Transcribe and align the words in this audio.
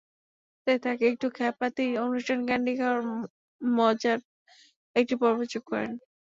তাই 0.67 0.77
তাঁকে 0.83 1.05
একটু 1.11 1.27
খ্যাপাতেই 1.37 1.91
অনুষ্ঠানে 2.05 2.43
ক্যান্ডি 2.47 2.73
খাওয়ার 2.79 3.01
মজার 3.61 4.19
একটি 4.95 5.15
পর্ব 5.21 5.39
যোগ 5.51 5.63
করেন। 5.71 5.91